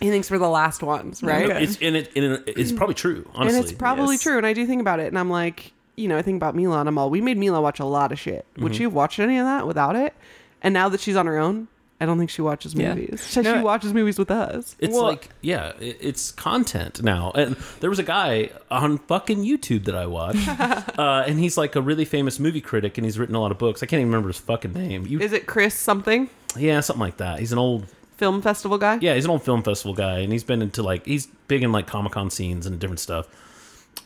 [0.00, 1.64] he thinks we're the last ones right Okay.
[1.64, 4.22] it's and it, and it's probably true honestly and it's probably yes.
[4.22, 4.36] true.
[4.36, 6.80] And I do think about it, and I'm like, you know, I think about Mila,
[6.80, 8.44] and I'm all, we made Mila watch a lot of shit.
[8.52, 8.62] Mm-hmm.
[8.64, 10.14] Would she have watched any of that without it?
[10.62, 11.68] And now that she's on her own,
[12.02, 12.94] I don't think she watches Yeah.
[12.94, 13.26] movies.
[13.30, 14.74] She, No, she watches movies with us.
[14.78, 17.30] It's Well- like, yeah, it, it's content now.
[17.34, 20.46] And there was a guy on fucking YouTube that I watched,
[20.98, 23.58] uh, and he's like a really famous movie critic, and he's written a lot of
[23.58, 23.82] books.
[23.82, 25.06] I can't even remember his fucking name.
[25.06, 26.28] You, Is it Chris something?
[26.56, 27.38] yeah, something like that.
[27.38, 27.86] He's an old,
[28.18, 28.98] Film festival guy?
[29.00, 31.72] yeah, he's an old film festival guy, and he's been into like, he's big in
[31.72, 33.26] like Comic Con scenes and different stuff.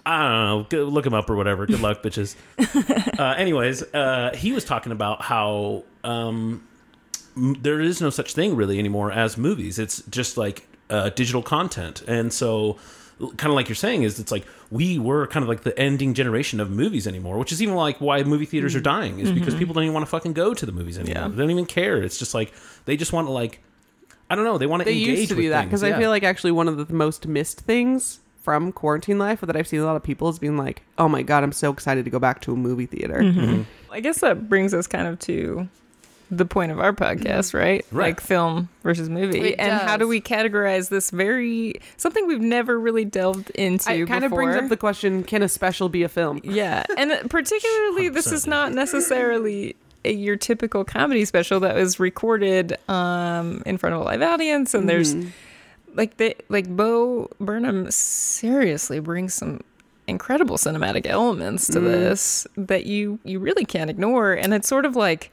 [0.07, 0.67] I don't know.
[0.69, 1.67] Go look him up or whatever.
[1.67, 2.35] Good luck, bitches.
[3.19, 6.69] Uh, anyways, uh, he was talking about how um, m-
[7.37, 9.79] there is no such thing really anymore as movies.
[9.79, 12.79] It's just like uh, digital content, and so
[13.19, 16.13] kind of like you're saying is it's like we were kind of like the ending
[16.13, 19.55] generation of movies anymore, which is even like why movie theaters are dying is because
[19.55, 21.23] people don't even want to fucking go to the movies anymore.
[21.23, 21.29] Yeah.
[21.29, 22.03] They don't even care.
[22.03, 22.53] It's just like
[22.85, 23.61] they just want to like
[24.29, 24.59] I don't know.
[24.59, 25.81] They want to They engage used to with do that things.
[25.81, 29.57] because I feel like actually one of the most missed things from quarantine life that
[29.57, 32.05] I've seen a lot of people is being like, oh my God, I'm so excited
[32.05, 33.21] to go back to a movie theater.
[33.21, 33.63] Mm-hmm.
[33.91, 35.69] I guess that brings us kind of to
[36.31, 37.59] the point of our podcast, mm-hmm.
[37.59, 37.87] right?
[37.91, 38.09] Right.
[38.09, 39.51] Like film versus movie.
[39.51, 44.07] It and how do we categorize this very something we've never really delved into It
[44.07, 46.41] kind of brings up the question can a special be a film?
[46.43, 52.77] Yeah, and particularly this is not necessarily a, your typical comedy special that was recorded
[52.89, 55.29] um, in front of a live audience, and there's mm-hmm.
[55.95, 59.61] like they like Bo Burnham seriously brings some
[60.09, 61.89] incredible cinematic elements to mm-hmm.
[61.89, 65.33] this that you you really can't ignore, and it's sort of like.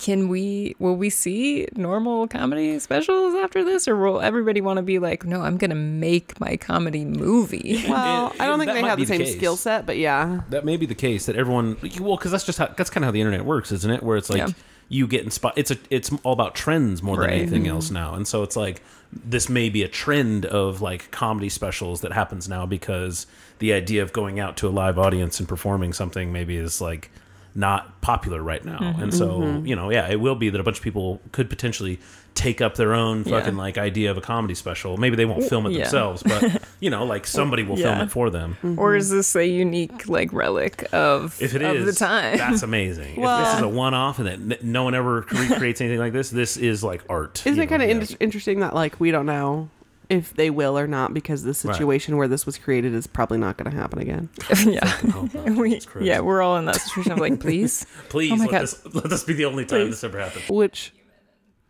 [0.00, 4.82] Can we will we see normal comedy specials after this or will everybody want to
[4.82, 7.84] be like no I'm going to make my comedy movie?
[7.88, 9.36] Well, It- I don't think they have the the same case.
[9.36, 10.40] skill set, but yeah.
[10.48, 13.08] that may be the case that everyone well because that's just how that's kind of
[13.08, 14.48] how the internet works isn't it where it's like Yeah.
[14.88, 17.34] you get inspired it's a it's all about trends more than Right.
[17.42, 17.72] anything mm-hmm.
[17.72, 18.82] else now and so it's like
[19.12, 23.26] this may be a trend of like comedy specials that happens now because
[23.58, 27.10] the idea of going out to a live audience and performing something maybe is like
[27.54, 29.66] not popular right now mm-hmm, and so mm-hmm.
[29.66, 31.98] you know yeah it will be that a bunch of people could potentially
[32.34, 33.38] take up their own Yeah.
[33.40, 34.96] fucking like idea of a comedy special.
[34.96, 35.78] Maybe they won't film it Yeah.
[35.82, 38.56] themselves, but you know, like somebody will film it for them.
[38.62, 38.78] Mm-hmm.
[38.78, 42.38] Or is this a unique like relic of If it of is, the time?
[42.38, 43.16] that's amazing.
[43.20, 46.56] if this is a one-off and that no one ever recreates anything like this, this
[46.56, 47.44] is like art.
[47.44, 48.16] Isn't it kind of Yeah.
[48.20, 49.68] interesting that like we don't know
[50.10, 51.56] if they will or not because the Right.
[51.76, 54.28] situation where this was created is probably not going to happen again.
[54.66, 54.98] yeah.
[55.14, 57.86] Oh, God, we, yeah, we're all in that situation of like, please.
[58.10, 58.60] Please Oh my let God.
[58.62, 59.90] this let this be the only time Please.
[59.90, 60.48] this ever happens.
[60.50, 60.92] Which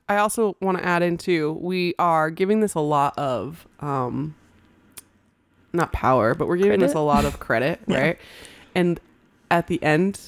[0.09, 4.35] I also want to add into we are giving this a lot of um
[5.72, 8.00] not power, but we're giving this a lot of credit, Yeah.
[8.00, 8.18] right?
[8.74, 8.98] And
[9.50, 10.18] at the end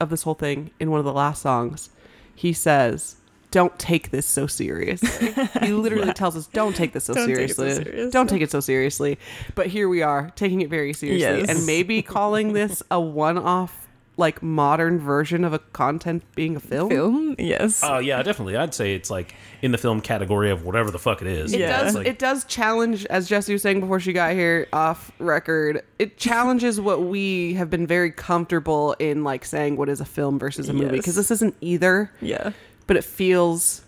[0.00, 1.90] of this whole thing, in one of the last songs,
[2.34, 3.16] he says,
[3.50, 7.38] "Don't take this so seriously." he literally tells us, "Don't take this so Don't take
[7.38, 7.84] it so seriously.
[7.84, 9.18] seriously." Don't take it so seriously."
[9.54, 11.48] But here we are, taking it very seriously, Yes.
[11.48, 16.90] and maybe calling this a one-off, like modern version of a content being a film.
[16.90, 17.36] Film?
[17.38, 17.82] Yes.
[17.84, 18.56] Oh yeah, definitely.
[18.56, 21.52] I'd say it's like in the film category of whatever the fuck it is.
[21.52, 21.82] It Yeah.
[21.84, 21.94] does.
[21.94, 25.82] Like- it does challenge, as Jesse was saying before she got here off record.
[26.00, 30.38] It challenges what we have been very comfortable in, like saying what is a film
[30.38, 30.92] versus a movie, Yes.
[30.96, 32.50] because this isn't either, yeah.
[32.88, 33.82] But it feels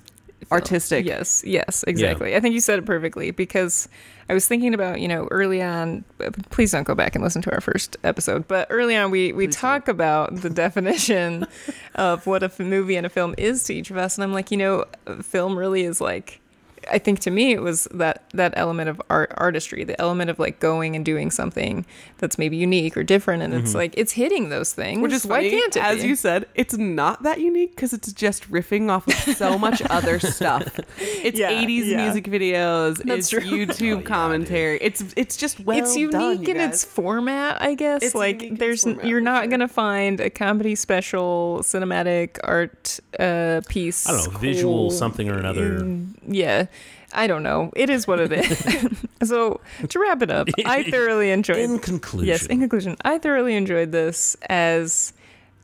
[0.52, 1.04] artistic.
[1.04, 2.36] Yes, yes, exactly.
[2.36, 3.88] I think you said it perfectly because
[4.28, 7.42] I was thinking about, you know, early on, uh, please don't go back and listen
[7.42, 11.46] to our first episode, but early on we, we talk about the definition
[11.96, 14.16] of what a movie and a film is to each of us.
[14.16, 14.84] And I'm like, you know,
[15.22, 16.39] film really is like,
[16.90, 20.38] I think to me it was that that element of art artistry, the element of
[20.38, 21.84] like going and doing something
[22.18, 25.00] that's maybe unique or different, and it's like it's hitting those things.
[25.02, 25.82] Which is why funny, can't it?
[25.82, 26.08] as be?
[26.08, 30.18] you said, it's not that unique because it's just riffing off of so much other
[30.20, 30.78] stuff.
[30.98, 32.04] It's Yeah, 80s yeah.
[32.04, 32.98] music videos.
[33.04, 33.40] That's it's true.
[33.66, 34.78] YouTube Oh, yeah, commentary.
[34.80, 38.02] It's it's just well it's unique done, you in its format, I guess.
[38.02, 39.50] It's like there's format, you're not sure.
[39.50, 44.08] gonna find a comedy special, cinematic art uh, piece.
[44.08, 45.78] I don't know, visual something or another.
[45.78, 46.66] in- yeah,
[47.12, 47.70] I don't know.
[47.76, 48.58] It is what it is.
[49.28, 51.58] so to wrap it up, I thoroughly enjoyed.
[51.58, 55.12] In conclusion, Yes, in conclusion, I thoroughly enjoyed this as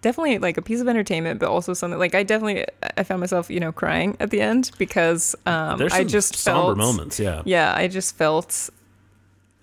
[0.03, 2.65] definitely like a piece of entertainment, but also something like I definitely
[2.97, 6.75] I found myself you know crying at the end because um, there's I just somber
[6.75, 7.19] felt moments.
[7.19, 8.71] Yeah, yeah i just felt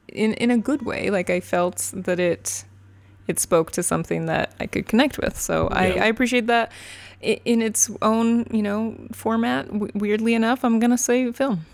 [0.10, 2.66] in in a good way like i felt that it
[3.28, 6.04] it spoke to something that i could connect with so I, Yeah.
[6.04, 6.72] I appreciate that
[7.22, 11.66] in its own you know format w- weirdly enough i'm gonna say film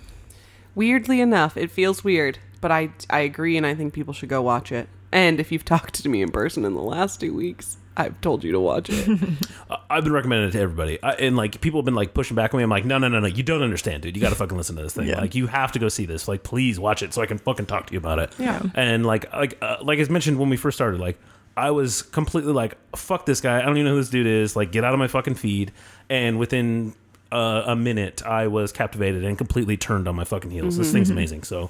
[0.80, 4.42] Weirdly enough, it feels weird, but I I agree, and I think people should go
[4.42, 4.88] watch it.
[5.12, 8.46] And if you've talked to me in person in the last two weeks, I've told
[8.46, 9.10] you to watch it.
[9.70, 12.36] I- I've been recommending it to everybody, I, and like people have been like pushing
[12.36, 12.64] back on me.
[12.64, 14.16] I'm like, no, no, no, no, you don't understand, dude.
[14.16, 15.08] You got to fucking listen to this thing.
[15.08, 15.20] Yeah.
[15.20, 16.30] Like, you have to go see this.
[16.30, 18.34] Like, please watch it so I can fucking talk to you about it.
[18.40, 18.62] Yeah.
[18.74, 21.20] And like, like, uh, like as mentioned when we first started, like.
[21.58, 23.58] I was completely like, fuck this guy.
[23.60, 24.56] I don't even know who this dude is.
[24.56, 25.74] Like, get out of my fucking feed.
[26.10, 26.94] And within
[27.32, 30.78] uh, a minute, I was captivated and completely turned on my fucking heels.
[30.78, 31.44] This thing's amazing.
[31.44, 31.70] So,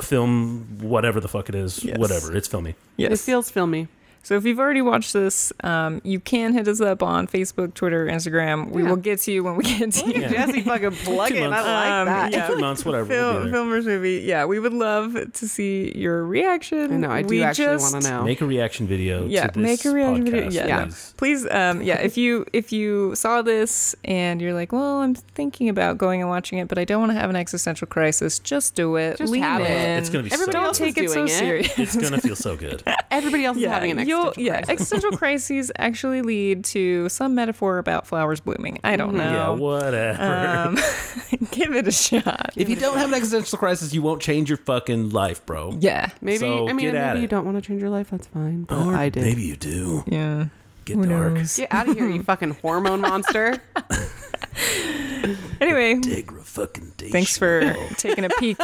[0.00, 1.98] film, whatever the fuck it is, Yes.
[1.98, 2.34] whatever.
[2.36, 2.74] It's filmy.
[2.96, 3.12] Yes.
[3.12, 3.88] It feels filmy.
[4.24, 8.06] So if you've already watched this um, you can hit us up on facebook twitter
[8.06, 8.88] instagram we Yeah.
[8.88, 10.28] will get to you when we get to you Yeah.
[10.46, 11.44] Jesse fucking plugging.
[11.44, 11.66] I months.
[11.68, 12.32] like Um, that.
[12.32, 12.46] yeah.
[12.48, 13.04] Three months, whatever.
[13.08, 13.52] we'll be film, there.
[13.52, 17.10] film versus movie yeah we would love to see your reaction I know.
[17.10, 18.24] I do We actually just- want to know.
[18.24, 19.26] Make a reaction video.
[19.26, 20.84] yeah to this make a reaction video yeah, Yeah.
[20.86, 21.14] please.
[21.16, 25.68] please um yeah if you if you saw this and you're like well i'm thinking
[25.68, 28.74] about going and watching it but i don't want to have an existential crisis just
[28.74, 29.98] do it Just lean have it.
[29.98, 31.30] It's gonna be Everybody so don't else is take it so doing it.
[31.30, 32.82] serious It's gonna feel so good.
[33.10, 34.70] Everybody else is having an you'll- existential yeah crisis.
[34.70, 39.18] existential crises actually lead to some metaphor about flowers blooming i don't Mhm.
[39.18, 40.22] Yeah, know whatever.
[40.22, 40.74] um
[41.50, 44.58] give it a shot if you don't have an existential crisis, you won't change your
[44.58, 45.76] fucking life, bro.
[45.80, 47.30] yeah Maybe So I mean get maybe you it.
[47.30, 48.10] don't want to change your life.
[48.10, 48.64] That's fine.
[48.64, 49.22] But Or I did.
[49.24, 50.04] Maybe you do.
[50.06, 50.46] yeah
[50.84, 51.32] Get Who dark.
[51.34, 51.56] knows?
[51.56, 53.56] Get out of here, you fucking hormone monster.
[55.60, 57.10] anyway Degra fucking day.
[57.10, 57.60] thanks for
[57.96, 58.56] taking a peek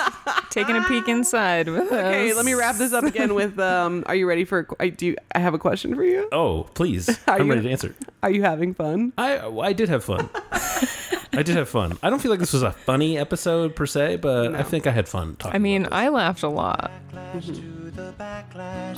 [0.51, 2.37] taking a peek inside with Okay, us.
[2.37, 5.39] let me wrap this up again with um are you ready for I do I
[5.41, 6.29] have a question for you.
[6.33, 7.09] Oh, please.
[7.29, 7.95] Are I'm you- ready to answer.
[8.23, 9.13] Are you having fun?
[9.19, 10.29] I I did have fun.
[11.33, 11.99] I did have fun.
[12.03, 14.91] I don't feel like this was a funny episode per se, but I think I
[14.91, 15.55] had fun talking.
[15.55, 16.91] I mean, about I laughed a lot.
[17.35, 17.51] this.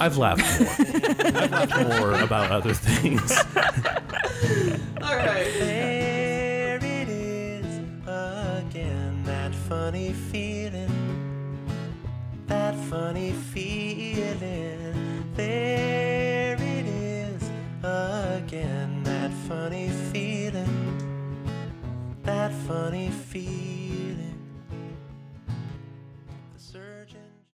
[0.00, 0.68] I've laughed more.
[1.26, 3.32] I've laughed more about other things.
[5.02, 6.21] All right.
[9.72, 10.92] funny feeling,
[12.46, 15.24] that funny feeling.
[15.34, 17.42] There it is
[17.82, 20.76] again, that funny feeling,
[22.22, 23.81] that funny feeling.